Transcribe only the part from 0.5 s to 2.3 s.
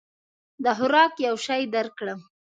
د خوراک یو شی درکړم؟